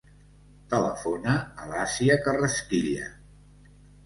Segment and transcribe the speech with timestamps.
[0.71, 3.13] Telefona a l'Àsia Carrasquilla.